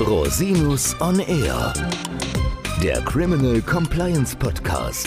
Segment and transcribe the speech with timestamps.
[0.00, 1.72] Rosinus on Air,
[2.82, 5.06] der Criminal Compliance Podcast.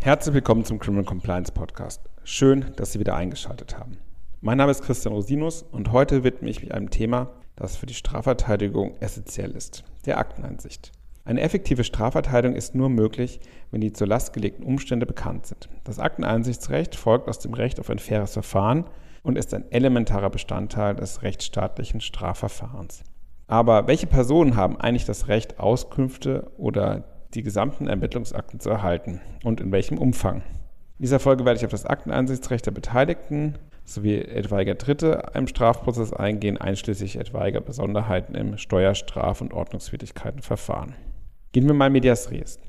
[0.00, 2.02] Herzlich willkommen zum Criminal Compliance Podcast.
[2.22, 3.98] Schön, dass Sie wieder eingeschaltet haben.
[4.42, 7.94] Mein Name ist Christian Rosinus und heute widme ich mich einem Thema, das für die
[7.94, 10.92] Strafverteidigung essentiell ist, der Akteneinsicht.
[11.24, 13.40] Eine effektive Strafverteidigung ist nur möglich,
[13.72, 15.68] wenn die zur Last gelegten Umstände bekannt sind.
[15.82, 18.84] Das Akteneinsichtsrecht folgt aus dem Recht auf ein faires Verfahren
[19.24, 23.02] und ist ein elementarer Bestandteil des rechtsstaatlichen Strafverfahrens.
[23.48, 27.04] Aber welche Personen haben eigentlich das Recht, Auskünfte oder
[27.34, 30.36] die gesamten Ermittlungsakten zu erhalten und in welchem Umfang?
[30.98, 36.12] In dieser Folge werde ich auf das Akteneinsichtsrecht der Beteiligten sowie etwaiger Dritte im Strafprozess
[36.12, 40.94] eingehen, einschließlich etwaiger Besonderheiten im Steuerstraf- und Ordnungswidrigkeitenverfahren.
[41.52, 42.60] Gehen wir mal medias res.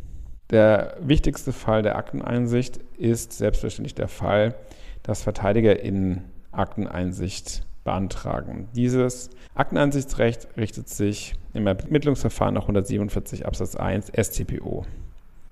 [0.50, 4.56] Der wichtigste Fall der Akteneinsicht ist selbstverständlich der Fall,
[5.04, 6.24] dass Verteidiger in
[6.58, 8.68] Akteneinsicht beantragen.
[8.76, 14.86] Dieses Akteneinsichtsrecht richtet sich im Ermittlungsverfahren nach 147 Absatz 1 StPO.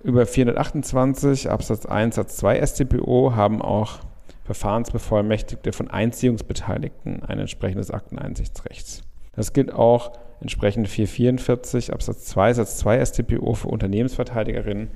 [0.02, 4.00] Über 428 Absatz 1 Satz 2 StPO haben auch
[4.44, 9.02] Verfahrensbevollmächtigte von Einziehungsbeteiligten ein entsprechendes Akteneinsichtsrecht.
[9.34, 14.90] Das gilt auch entsprechend 444 Absatz 2 Satz 2 StPO für Unternehmensverteidigerinnen,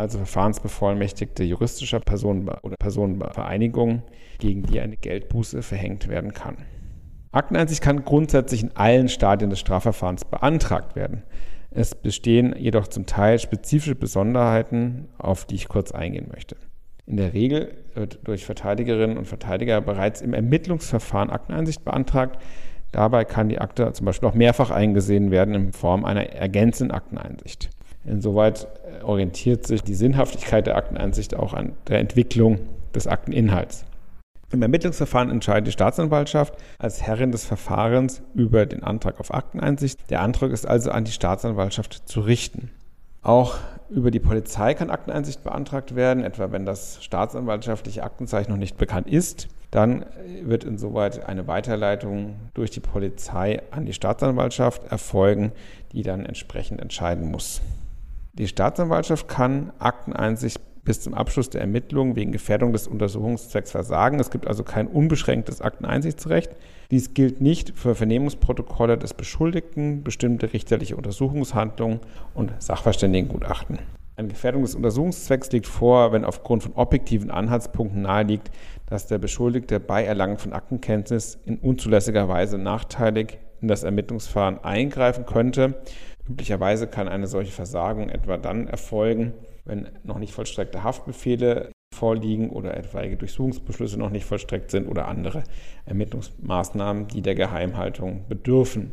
[0.00, 4.02] also Verfahrensbevollmächtigte juristischer Personen oder Personenvereinigungen,
[4.38, 6.56] gegen die eine Geldbuße verhängt werden kann.
[7.32, 11.22] Akteneinsicht kann grundsätzlich in allen Stadien des Strafverfahrens beantragt werden.
[11.70, 16.56] Es bestehen jedoch zum Teil spezifische Besonderheiten, auf die ich kurz eingehen möchte.
[17.06, 22.38] In der Regel wird durch Verteidigerinnen und Verteidiger bereits im Ermittlungsverfahren Akteneinsicht beantragt,
[22.92, 27.70] Dabei kann die Akte zum Beispiel auch mehrfach eingesehen werden in Form einer ergänzenden Akteneinsicht.
[28.04, 28.66] Insoweit
[29.00, 32.60] äh, orientiert sich die Sinnhaftigkeit der Akteneinsicht auch an der Entwicklung
[32.94, 33.84] des Akteninhalts.
[34.52, 39.98] Im Ermittlungsverfahren entscheidet die Staatsanwaltschaft als Herrin des Verfahrens über den Antrag auf Akteneinsicht.
[40.10, 42.70] Der Antrag ist also an die Staatsanwaltschaft zu richten.
[43.22, 43.56] Auch
[43.90, 49.06] über die Polizei kann Akteneinsicht beantragt werden, etwa wenn das staatsanwaltschaftliche Aktenzeichen noch nicht bekannt
[49.08, 49.48] ist.
[49.70, 50.04] Dann
[50.42, 55.52] wird insoweit eine Weiterleitung durch die Polizei an die Staatsanwaltschaft erfolgen,
[55.92, 57.60] die dann entsprechend entscheiden muss.
[58.32, 64.18] Die Staatsanwaltschaft kann Akteneinsicht bis zum Abschluss der Ermittlungen wegen Gefährdung des Untersuchungszwecks versagen.
[64.18, 66.56] Es gibt also kein unbeschränktes Akteneinsichtsrecht.
[66.90, 72.00] Dies gilt nicht für Vernehmungsprotokolle des Beschuldigten, bestimmte richterliche Untersuchungshandlungen
[72.34, 73.78] und Sachverständigengutachten.
[74.16, 78.50] Eine Gefährdung des Untersuchungszwecks liegt vor, wenn aufgrund von objektiven Anhaltspunkten naheliegt,
[78.86, 85.26] dass der Beschuldigte bei Erlangen von Aktenkenntnis in unzulässiger Weise nachteilig in das Ermittlungsverfahren eingreifen
[85.26, 85.74] könnte.
[86.30, 92.76] Üblicherweise kann eine solche Versagung etwa dann erfolgen, wenn noch nicht vollstreckte Haftbefehle vorliegen oder
[92.76, 95.42] etwaige Durchsuchungsbeschlüsse noch nicht vollstreckt sind oder andere
[95.86, 98.92] Ermittlungsmaßnahmen, die der Geheimhaltung bedürfen.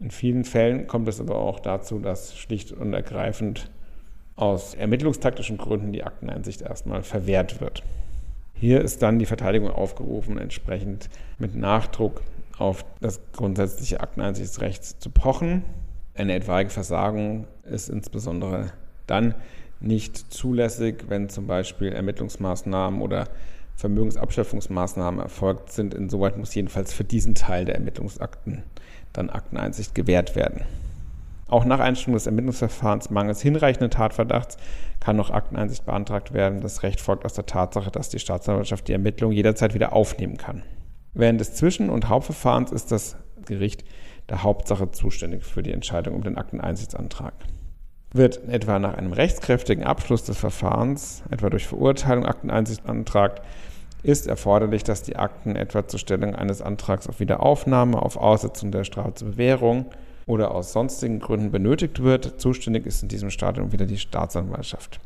[0.00, 3.70] In vielen Fällen kommt es aber auch dazu, dass schlicht und ergreifend
[4.34, 7.82] aus ermittlungstaktischen Gründen die Akteneinsicht erstmal verwehrt wird.
[8.52, 12.20] Hier ist dann die Verteidigung aufgerufen, entsprechend mit Nachdruck
[12.58, 15.64] auf das grundsätzliche Akteneininsichtsrecht zu pochen.
[16.16, 18.72] Eine etwaige Versagung ist insbesondere
[19.06, 19.34] dann
[19.80, 23.28] nicht zulässig, wenn zum Beispiel Ermittlungsmaßnahmen oder
[23.76, 25.92] Vermögensabschöpfungsmaßnahmen erfolgt sind.
[25.92, 28.62] Insoweit muss jedenfalls für diesen Teil der Ermittlungsakten
[29.12, 30.62] dann Akteneinsicht gewährt werden.
[31.48, 34.56] Auch nach Einstellung des Ermittlungsverfahrens mangels hinreichenden Tatverdachts
[34.98, 36.60] kann noch Akteneinsicht beantragt werden.
[36.60, 40.62] Das Recht folgt aus der Tatsache, dass die Staatsanwaltschaft die Ermittlung jederzeit wieder aufnehmen kann.
[41.14, 43.84] Während des Zwischen- und Hauptverfahrens ist das Gericht
[44.28, 47.34] der Hauptsache zuständig für die Entscheidung um den Akteneinsichtsantrag.
[48.12, 53.42] Wird etwa nach einem rechtskräftigen Abschluss des Verfahrens, etwa durch Verurteilung, Akteneinsicht beantragt,
[54.02, 58.84] ist erforderlich, dass die Akten etwa zur Stellung eines Antrags auf Wiederaufnahme, auf Aussetzung der
[58.84, 59.86] Strafe zur Bewährung
[60.26, 62.40] oder aus sonstigen Gründen benötigt wird.
[62.40, 65.00] Zuständig ist in diesem Stadium wieder die Staatsanwaltschaft.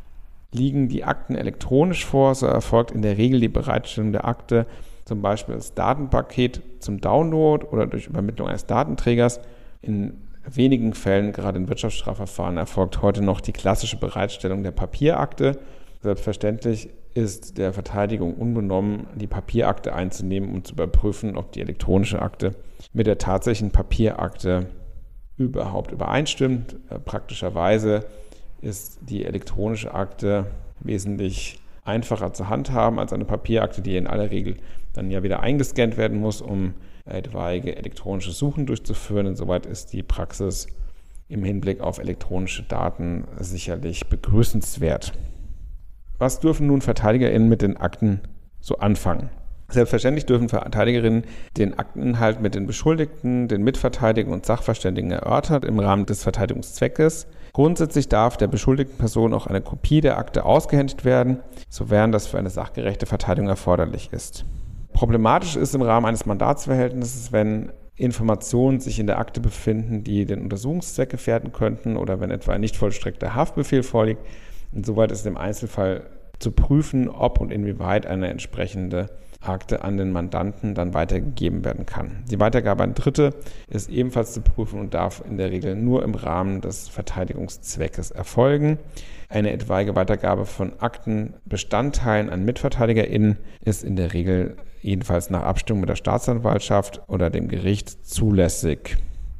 [0.53, 4.67] Liegen die Akten elektronisch vor, so erfolgt in der Regel die Bereitstellung der Akte
[5.11, 9.41] zum Beispiel als Datenpaket zum Download oder durch Übermittlung eines Datenträgers.
[9.83, 15.59] In wenigen Fällen, gerade in Wirtschaftsstrafverfahren, erfolgt heute noch die klassische Bereitstellung der Papierakte.
[16.01, 22.53] Selbstverständlich ist der Verteidigung unbenommen, die Papierakte einzunehmen und zu überprüfen, ob die elektronische Akte
[22.93, 24.67] mit der tatsächlichen Papierakte
[25.37, 26.77] überhaupt übereinstimmt.
[27.05, 28.05] Praktischerweise
[28.61, 30.47] ist die elektronische Akte
[30.79, 34.57] wesentlich einfacher zu handhaben als eine Papierakte, die in aller Regel
[34.93, 36.75] dann ja wieder eingescannt werden muss, um
[37.05, 39.27] etwaige elektronische Suchen durchzuführen.
[39.27, 40.67] Insoweit ist die Praxis
[41.29, 45.13] im Hinblick auf elektronische Daten sicherlich begrüßenswert.
[46.19, 48.21] Was dürfen nun VerteidigerInnen mit den Akten
[48.61, 49.31] so anfangen?
[49.71, 51.25] Selbstverständlich dürfen Verteidigerinnen
[51.57, 57.29] den Akteninhalt mit den Beschuldigten, den Mitverteidigern und Sachverständigen erörtern im Rahmen des Verteidigungszweckes.
[57.53, 61.39] Grundsätzlich darf der beschuldigten Person auch eine Kopie der Akte ausgehändigt werden,
[61.69, 64.45] sofern das für eine sachgerechte Verteidigung erforderlich ist.
[64.93, 70.43] Problematisch ist im Rahmen eines Mandatsverhältnisses, wenn Informationen sich in der Akte befinden, die den
[70.43, 74.23] Untersuchungszweck gefährden könnten oder wenn etwa ein nicht vollstreckter Haftbefehl vorliegt.
[74.73, 76.07] Insoweit ist im Einzelfall
[76.39, 82.25] zu prüfen, ob und inwieweit eine entsprechende Akte an den Mandanten dann weitergegeben werden kann.
[82.31, 83.35] Die Weitergabe an Dritte
[83.69, 88.79] ist ebenfalls zu prüfen und darf in der Regel nur im Rahmen des Verteidigungszweckes erfolgen.
[89.29, 95.89] Eine etwaige Weitergabe von Aktenbestandteilen an MitverteidigerInnen ist in der Regel jedenfalls nach Abstimmung mit
[95.89, 98.97] der Staatsanwaltschaft oder dem Gericht zulässig.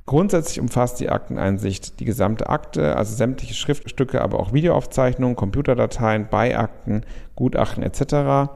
[0.07, 7.03] Grundsätzlich umfasst die Akteneinsicht die gesamte Akte, also sämtliche Schriftstücke, aber auch Videoaufzeichnungen, Computerdateien, Beiakten,
[7.37, 8.51] Gutachten etc.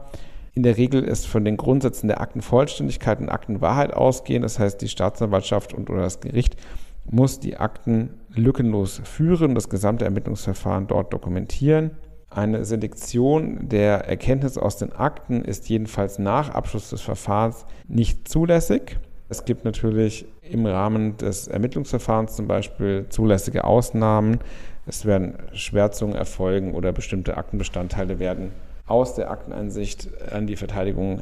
[0.55, 4.41] In der Regel ist von den Grundsätzen der Aktenvollständigkeit und Aktenwahrheit ausgehen.
[4.41, 6.55] Das heißt, die Staatsanwaltschaft und oder das Gericht
[7.03, 11.91] muss die Akten lückenlos führen, das gesamte Ermittlungsverfahren dort dokumentieren.
[12.29, 18.97] Eine Selektion der Erkenntnisse aus den Akten ist jedenfalls nach Abschluss des Verfahrens nicht zulässig.
[19.27, 24.39] Es gibt natürlich im Rahmen des Ermittlungsverfahrens zum Beispiel zulässige Ausnahmen.
[24.85, 28.51] Es werden Schwärzungen erfolgen oder bestimmte Aktenbestandteile werden
[28.87, 31.21] aus der Akteneinsicht an die Verteidigung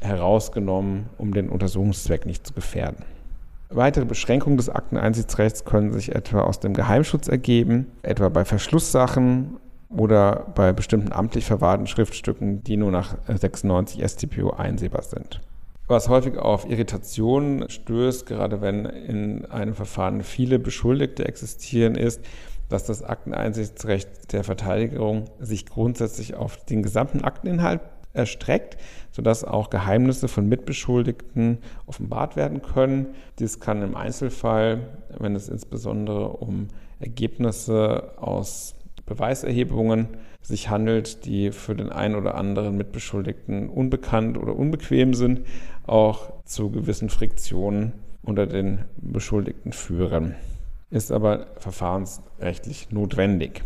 [0.00, 3.04] herausgenommen, um den Untersuchungszweck nicht zu gefährden.
[3.70, 9.56] Weitere Beschränkungen des Akteneinsichtsrechts können sich etwa aus dem Geheimschutz ergeben, etwa bei Verschlusssachen
[9.88, 15.40] oder bei bestimmten amtlich verwahrten Schriftstücken, die nur nach 96 StPO einsehbar sind.
[15.92, 22.22] Was häufig auf Irritationen stößt, gerade wenn in einem Verfahren viele Beschuldigte existieren, ist,
[22.70, 27.82] dass das Akteneinsichtsrecht der Verteidigung sich grundsätzlich auf den gesamten Akteninhalt
[28.14, 28.78] erstreckt,
[29.10, 33.08] sodass auch Geheimnisse von Mitbeschuldigten offenbart werden können.
[33.38, 36.68] Dies kann im Einzelfall, wenn es insbesondere um
[37.00, 38.76] Ergebnisse aus
[39.14, 40.08] Beweiserhebungen
[40.40, 45.42] sich handelt, die für den einen oder anderen Mitbeschuldigten unbekannt oder unbequem sind,
[45.86, 47.92] auch zu gewissen Friktionen
[48.22, 50.34] unter den Beschuldigten führen
[50.92, 53.62] ist aber verfahrensrechtlich notwendig.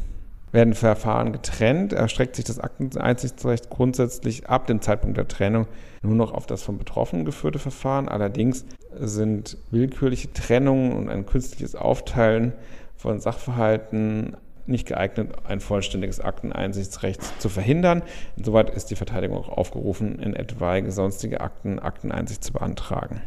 [0.53, 5.67] Werden Verfahren getrennt, erstreckt sich das Akteneinsichtsrecht grundsätzlich ab dem Zeitpunkt der Trennung
[6.03, 8.09] nur noch auf das vom Betroffenen geführte Verfahren.
[8.09, 8.65] Allerdings
[8.99, 12.53] sind willkürliche Trennungen und ein künstliches Aufteilen
[12.95, 14.37] von Sachverhalten
[14.69, 18.03] nicht geeignet, ein vollständiges Akteneinsichtsrecht zu verhindern.
[18.37, 23.23] Insoweit ist die Verteidigung auch aufgerufen, in etwaige sonstige Akten Akteneinsicht zu beantragen.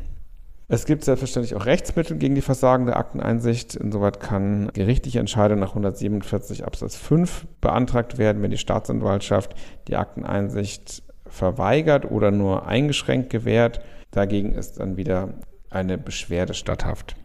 [0.71, 3.75] Es gibt selbstverständlich auch Rechtsmittel gegen die versagende Akteneinsicht.
[3.75, 9.55] Insoweit kann gerichtliche Entscheidung nach 147 Absatz 5 beantragt werden, wenn die Staatsanwaltschaft
[9.87, 13.81] die Akteneinsicht verweigert oder nur eingeschränkt gewährt.
[14.11, 15.33] Dagegen ist dann wieder
[15.71, 17.15] eine Beschwerde statthaft.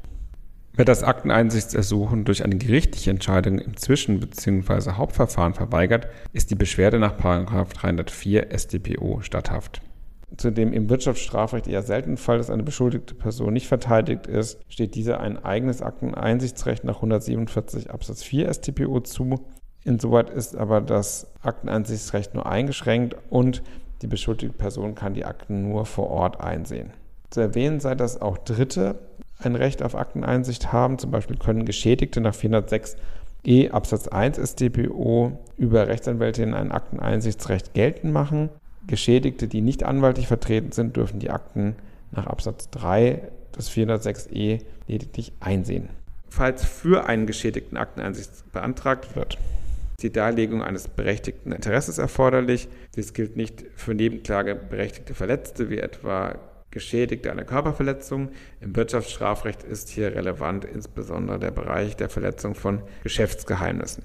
[0.76, 4.92] Wird das Akteneinsichtsersuchen durch eine gerichtliche Entscheidung im Zwischen- bzw.
[4.92, 9.80] Hauptverfahren verweigert, ist die Beschwerde nach 304 StPO statthaft
[10.36, 14.94] zu dem im Wirtschaftsstrafrecht eher seltenen Fall, dass eine beschuldigte Person nicht verteidigt ist, steht
[14.94, 19.46] dieser ein eigenes Akteneinsichtsrecht nach 147 Absatz 4 StPO zu.
[19.84, 23.62] Insoweit ist aber das Akteneinsichtsrecht nur eingeschränkt und
[24.02, 26.90] die beschuldigte Person kann die Akten nur vor Ort einsehen.
[27.30, 28.96] Zu erwähnen sei, dass auch Dritte
[29.38, 30.98] ein Recht auf Akteneinsicht haben.
[30.98, 32.96] Zum Beispiel können Geschädigte nach 406
[33.46, 38.48] E Absatz 1 StPO über Rechtsanwältinnen ein Akteneinsichtsrecht geltend machen.
[38.86, 41.76] Geschädigte, die nicht anwaltlich vertreten sind, dürfen die Akten
[42.10, 43.20] nach Absatz 3
[43.56, 45.90] des 406e lediglich einsehen.
[46.30, 52.68] Falls für einen Geschädigten Akteneinsicht beantragt wird, ist die Darlegung eines berechtigten Interesses erforderlich.
[52.96, 56.34] Dies gilt nicht für nebenklageberechtigte Verletzte, wie etwa
[56.74, 58.30] Geschädigte einer Körperverletzung.
[58.60, 64.04] Im Wirtschaftsstrafrecht ist hier relevant insbesondere der Bereich der Verletzung von Geschäftsgeheimnissen.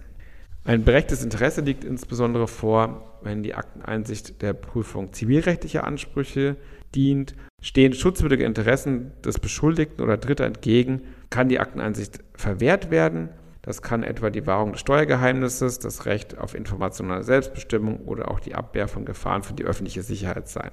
[0.63, 6.57] Ein berechtigtes Interesse liegt insbesondere vor, wenn die Akteneinsicht der Prüfung zivilrechtlicher Ansprüche
[6.95, 7.35] dient.
[7.61, 13.29] Stehen schutzwürdige Interessen des Beschuldigten oder Dritter entgegen, kann die Akteneinsicht verwehrt werden.
[13.61, 18.55] Das kann etwa die Wahrung des Steuergeheimnisses, das Recht auf informationelle Selbstbestimmung oder auch die
[18.55, 20.71] Abwehr von Gefahren für die öffentliche Sicherheit sein.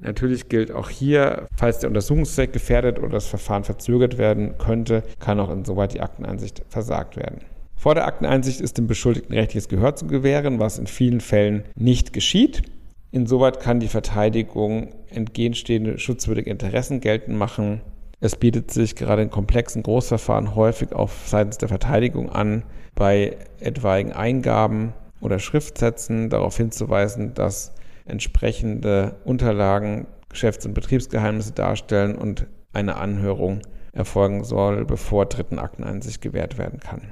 [0.00, 5.40] Natürlich gilt auch hier, falls der Untersuchungszweck gefährdet oder das Verfahren verzögert werden könnte, kann
[5.40, 7.40] auch insoweit die Akteneinsicht versagt werden.
[7.76, 12.12] Vor der Akteneinsicht ist dem Beschuldigten rechtliches Gehör zu gewähren, was in vielen Fällen nicht
[12.12, 12.62] geschieht.
[13.12, 17.80] Insoweit kann die Verteidigung entgegenstehende schutzwürdige Interessen geltend machen.
[18.20, 24.12] Es bietet sich gerade in komplexen Großverfahren häufig auf seitens der Verteidigung an, bei etwaigen
[24.12, 27.74] Eingaben oder Schriftsätzen darauf hinzuweisen, dass
[28.06, 33.60] entsprechende Unterlagen Geschäfts- und Betriebsgeheimnisse darstellen und eine Anhörung
[33.92, 37.02] erfolgen soll, bevor dritten Akteneinsicht gewährt werden kann.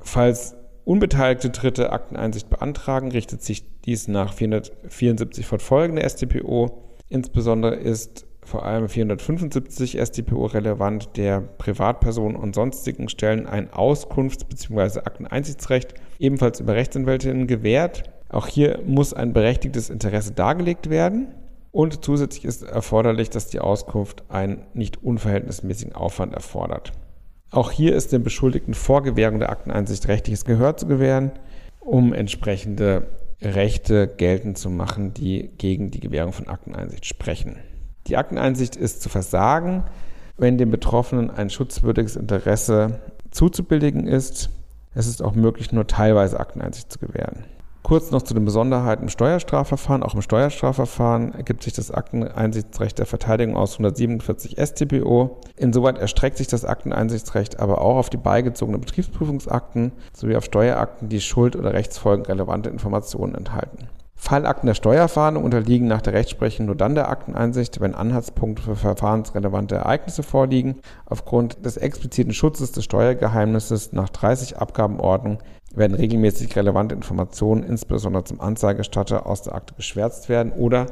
[0.00, 6.96] Falls unbeteiligte Dritte Akteneinsicht beantragen, richtet sich dies nach 474 fortfolgende StPO.
[7.10, 15.00] Insbesondere ist vor allem 475 StPO relevant, der Privatpersonen und sonstigen Stellen ein Auskunfts- bzw.
[15.00, 18.04] Akteneinsichtsrecht ebenfalls über Rechtsanwältinnen gewährt.
[18.28, 21.28] Auch hier muss ein berechtigtes Interesse dargelegt werden.
[21.70, 26.92] Und zusätzlich ist erforderlich, dass die Auskunft einen nicht unverhältnismäßigen Aufwand erfordert.
[27.50, 31.32] Auch hier ist dem Beschuldigten vor Gewährung der Akteneinsicht rechtliches Gehör zu gewähren,
[31.80, 33.06] um entsprechende
[33.40, 37.56] Rechte geltend zu machen, die gegen die Gewährung von Akteneinsicht sprechen.
[38.06, 39.84] Die Akteneinsicht ist zu versagen,
[40.36, 44.50] wenn dem Betroffenen ein schutzwürdiges Interesse zuzubilligen ist.
[44.94, 47.44] Es ist auch möglich, nur teilweise Akteneinsicht zu gewähren.
[47.88, 50.02] Kurz noch zu den Besonderheiten im Steuerstrafverfahren.
[50.02, 55.40] Auch im Steuerstrafverfahren ergibt sich das Akteneinsichtsrecht der Verteidigung aus 147 StPO.
[55.56, 61.22] Insoweit erstreckt sich das Akteneinsichtsrecht aber auch auf die beigezogenen Betriebsprüfungsakten sowie auf Steuerakten, die
[61.22, 63.88] Schuld- oder Rechtsfolgen relevante Informationen enthalten.
[64.16, 69.76] Fallakten der Steuerfahndung unterliegen nach der Rechtsprechung nur dann der Akteneinsicht, wenn Anhaltspunkte für verfahrensrelevante
[69.76, 70.80] Ereignisse vorliegen.
[71.06, 75.38] Aufgrund des expliziten Schutzes des Steuergeheimnisses nach 30 Abgabenordnung
[75.74, 80.86] werden regelmäßig relevante Informationen, insbesondere zum Anzeigestatter, aus der Akte geschwärzt werden oder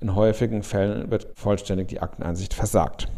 [0.00, 3.08] in häufigen Fällen wird vollständig die Akteneinsicht versagt.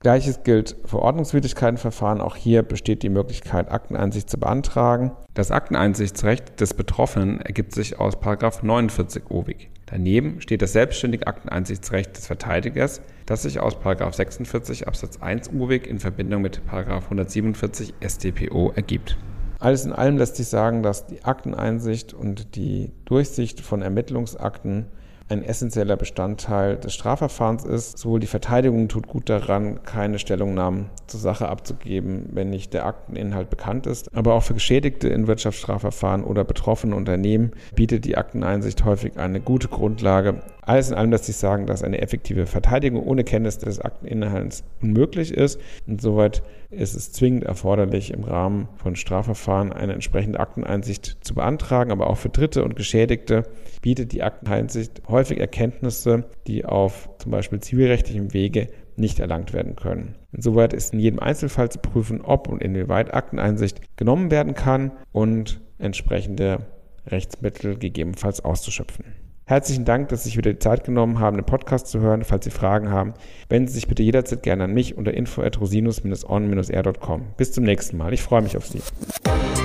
[0.00, 2.20] Gleiches gilt für Ordnungswidrigkeitenverfahren.
[2.20, 5.10] Auch hier besteht die Möglichkeit, Akteneinsicht zu beantragen.
[5.34, 9.70] Das Akteneinsichtsrecht des Betroffenen ergibt sich aus 49 OWIG.
[9.86, 15.98] Daneben steht das selbstständige Akteneinsichtsrecht des Verteidigers, das sich aus 46 Absatz 1 UWIG in
[15.98, 19.16] Verbindung mit 147 StPO ergibt.
[19.58, 24.86] Alles in allem lässt sich sagen, dass die Akteneinsicht und die Durchsicht von Ermittlungsakten
[25.28, 27.98] ein essentieller Bestandteil des Strafverfahrens ist.
[27.98, 33.50] Sowohl die Verteidigung tut gut daran, keine Stellungnahmen zur Sache abzugeben, wenn nicht der Akteninhalt
[33.50, 34.14] bekannt ist.
[34.16, 39.68] Aber auch für Geschädigte in Wirtschaftsstrafverfahren oder betroffene Unternehmen bietet die Akteneinsicht häufig eine gute
[39.68, 40.40] Grundlage.
[40.68, 45.32] Alles in allem lässt sich sagen, dass eine effektive Verteidigung ohne Kenntnis des Akteninhalts unmöglich
[45.32, 45.58] ist.
[45.86, 51.90] Insoweit ist es zwingend erforderlich, im Rahmen von Strafverfahren eine entsprechende Akteneinsicht zu beantragen.
[51.90, 53.44] Aber auch für Dritte und Geschädigte
[53.80, 60.16] bietet die Akteneinsicht häufig Erkenntnisse, die auf zum Beispiel zivilrechtlichem Wege nicht erlangt werden können.
[60.32, 65.62] Insoweit ist in jedem Einzelfall zu prüfen, ob und inwieweit Akteneinsicht genommen werden kann und
[65.78, 66.66] entsprechende
[67.06, 69.27] Rechtsmittel gegebenenfalls auszuschöpfen.
[69.48, 72.22] Herzlichen Dank, dass Sie sich wieder die Zeit genommen haben, den Podcast zu hören.
[72.22, 73.14] Falls Sie Fragen haben,
[73.48, 77.22] wenden Sie sich bitte jederzeit gerne an mich unter info@rosinus-on-r.com.
[77.38, 78.12] Bis zum nächsten Mal.
[78.12, 78.82] Ich freue mich auf Sie.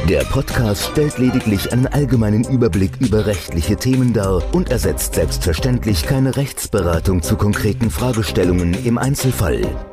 [0.08, 6.38] Der Podcast stellt lediglich einen allgemeinen Überblick über rechtliche Themen dar und ersetzt selbstverständlich keine
[6.38, 9.64] Rechtsberatung zu konkreten Fragestellungen im Einzelfall.